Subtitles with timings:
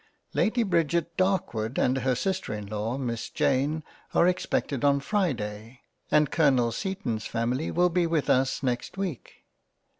[0.33, 3.83] Lady Bridget Darkwood and her sister in law, Miss Jane
[4.15, 9.45] are expected on Friday; and Colonel Seaton's family will be with us next week.